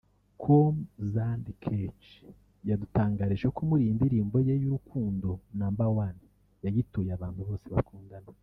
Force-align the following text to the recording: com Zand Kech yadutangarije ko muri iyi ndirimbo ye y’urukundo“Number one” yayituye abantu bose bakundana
com 0.41 0.73
Zand 1.11 1.45
Kech 1.63 2.05
yadutangarije 2.69 3.47
ko 3.55 3.61
muri 3.69 3.81
iyi 3.83 3.97
ndirimbo 3.97 4.37
ye 4.47 4.53
y’urukundo“Number 4.61 5.89
one” 6.07 6.19
yayituye 6.63 7.11
abantu 7.17 7.39
bose 7.47 7.65
bakundana 7.75 8.29